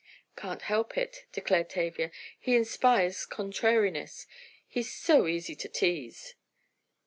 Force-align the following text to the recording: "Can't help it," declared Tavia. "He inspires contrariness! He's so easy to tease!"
"Can't 0.35 0.63
help 0.63 0.97
it," 0.97 1.25
declared 1.31 1.69
Tavia. 1.69 2.09
"He 2.39 2.55
inspires 2.55 3.23
contrariness! 3.27 4.25
He's 4.67 4.91
so 4.91 5.27
easy 5.27 5.55
to 5.55 5.69
tease!" 5.69 6.33